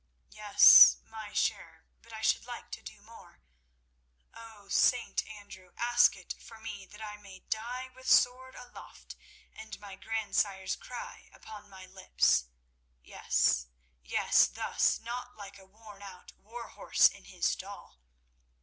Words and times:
"Yes, 0.31 0.97
my 1.05 1.31
share; 1.31 1.85
but 2.01 2.11
I 2.11 2.21
should 2.23 2.47
like 2.47 2.71
to 2.71 2.81
do 2.81 3.01
more. 3.01 3.39
Oh, 4.33 4.67
St. 4.67 5.23
Andrew, 5.27 5.73
ask 5.77 6.15
it 6.15 6.33
for 6.41 6.59
me 6.59 6.87
that 6.87 7.03
I 7.03 7.17
may 7.17 7.41
die 7.41 7.87
with 7.93 8.09
sword 8.09 8.55
aloft 8.55 9.15
and 9.53 9.79
my 9.79 9.95
grandsire's 9.95 10.75
cry 10.75 11.29
upon 11.31 11.69
my 11.69 11.85
lips. 11.85 12.45
Yes, 13.03 13.67
yes; 14.01 14.47
thus, 14.47 14.97
not 14.99 15.35
like 15.37 15.59
a 15.59 15.67
worn 15.67 16.01
out 16.01 16.33
war 16.35 16.69
horse 16.69 17.07
in 17.07 17.25
his 17.25 17.45
stall. 17.45 17.99